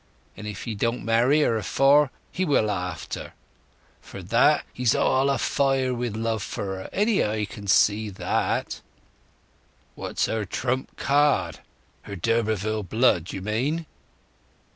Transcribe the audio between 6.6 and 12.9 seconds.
her any eye can see." "What's her trump card? Her d'Urberville